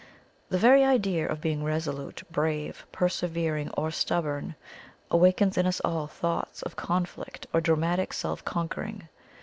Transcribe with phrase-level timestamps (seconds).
[0.49, 4.55] The very idea of being resolute, brave, persevering or stubborn,
[5.11, 9.07] awakens in us all thoughts of conflict or dramatic self conquering.